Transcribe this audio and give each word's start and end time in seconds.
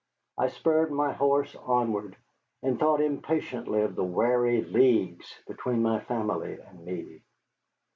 I 0.35 0.47
spurred 0.47 0.91
my 0.91 1.13
horse 1.13 1.55
onward, 1.55 2.15
and 2.63 2.79
thought 2.79 3.01
impatiently 3.01 3.81
of 3.83 3.93
the 3.93 4.03
weary 4.03 4.63
leagues 4.63 5.31
between 5.47 5.83
my 5.83 5.99
family 5.99 6.57
and 6.59 6.83
me. 6.83 7.21